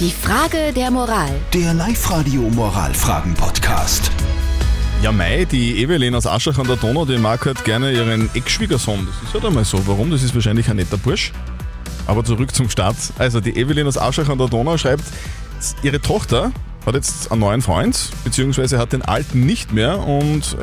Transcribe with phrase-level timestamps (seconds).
[0.00, 1.30] Die Frage der Moral.
[1.52, 4.10] Der Live-Radio Moralfragen-Podcast.
[5.00, 9.06] Ja, Mai, die Evelyn aus Aschach an der Donau, die mag halt gerne ihren Ex-Schwiegersohn.
[9.06, 9.86] Das ist halt einmal so.
[9.86, 10.10] Warum?
[10.10, 11.32] Das ist wahrscheinlich ein netter Bursch.
[12.08, 12.96] Aber zurück zum Start.
[13.18, 15.04] Also, die Evelyn aus Aschach an der Donau schreibt,
[15.84, 16.50] ihre Tochter
[16.84, 20.56] hat jetzt einen neuen Freund, beziehungsweise hat den alten nicht mehr und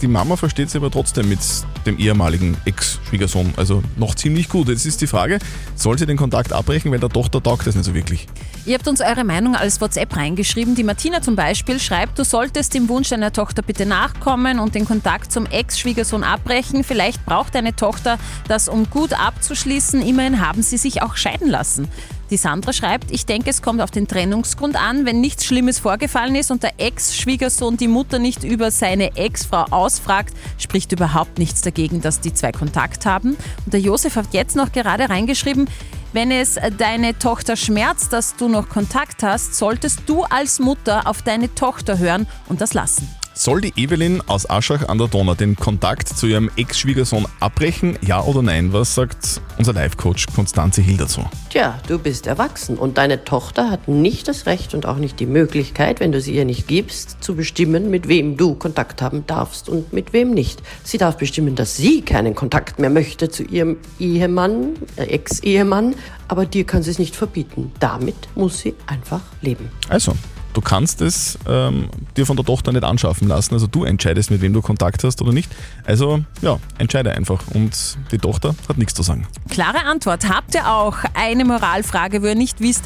[0.00, 1.38] die Mama versteht sich aber trotzdem mit
[1.86, 3.52] dem ehemaligen Ex-Schwiegersohn.
[3.56, 4.68] Also noch ziemlich gut.
[4.68, 5.38] Jetzt ist die Frage,
[5.76, 8.26] soll sie den Kontakt abbrechen, weil der Tochter taugt das nicht so wirklich?
[8.68, 10.74] Ihr habt uns eure Meinung als WhatsApp reingeschrieben.
[10.74, 14.84] Die Martina zum Beispiel schreibt, du solltest dem Wunsch deiner Tochter bitte nachkommen und den
[14.84, 16.84] Kontakt zum Ex-Schwiegersohn abbrechen.
[16.84, 20.02] Vielleicht braucht deine Tochter das, um gut abzuschließen.
[20.02, 21.88] Immerhin haben sie sich auch scheiden lassen.
[22.30, 25.06] Die Sandra schreibt, ich denke, es kommt auf den Trennungsgrund an.
[25.06, 30.34] Wenn nichts Schlimmes vorgefallen ist und der Ex-Schwiegersohn die Mutter nicht über seine Ex-Frau ausfragt,
[30.58, 33.30] spricht überhaupt nichts dagegen, dass die zwei Kontakt haben.
[33.64, 35.70] Und der Josef hat jetzt noch gerade reingeschrieben,
[36.12, 41.22] wenn es deine Tochter schmerzt, dass du noch Kontakt hast, solltest du als Mutter auf
[41.22, 43.08] deine Tochter hören und das lassen.
[43.40, 47.96] Soll die Evelyn aus Aschach an der Donau den Kontakt zu ihrem Ex-Schwiegersohn abbrechen?
[48.04, 48.72] Ja oder nein?
[48.72, 51.22] Was sagt unser Live-Coach Konstanze Hill dazu?
[51.48, 55.26] Tja, du bist erwachsen und deine Tochter hat nicht das Recht und auch nicht die
[55.26, 59.68] Möglichkeit, wenn du sie ihr nicht gibst, zu bestimmen, mit wem du Kontakt haben darfst
[59.68, 60.60] und mit wem nicht.
[60.82, 65.94] Sie darf bestimmen, dass sie keinen Kontakt mehr möchte zu ihrem Ehemann, äh, Ex-Ehemann,
[66.26, 67.70] aber dir kann sie es nicht verbieten.
[67.78, 69.70] Damit muss sie einfach leben.
[69.88, 70.12] Also,
[70.58, 73.54] Du kannst es ähm, dir von der Tochter nicht anschaffen lassen.
[73.54, 75.48] Also du entscheidest, mit wem du Kontakt hast oder nicht.
[75.84, 77.44] Also ja, entscheide einfach.
[77.54, 79.28] Und die Tochter hat nichts zu sagen.
[79.48, 80.28] Klare Antwort.
[80.28, 82.82] Habt ihr auch eine Moralfrage, wo ihr nicht wisst,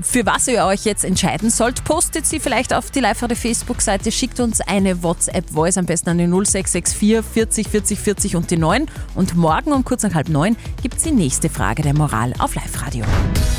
[0.00, 1.82] für was ihr euch jetzt entscheiden sollt?
[1.82, 6.28] Postet sie vielleicht auf die live Facebook-Seite, schickt uns eine WhatsApp-Voice am besten an die
[6.28, 8.86] 0664 40 40 40 und die 9.
[9.16, 12.54] Und morgen um kurz nach halb neun gibt es die nächste Frage der Moral auf
[12.54, 13.04] Live-Radio.